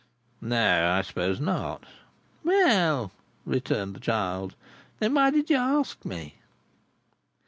[0.41, 1.83] "No, I suppose not."
[2.43, 3.11] "Well,"
[3.45, 4.55] returned the child,
[4.97, 6.37] "then why did you ask me?"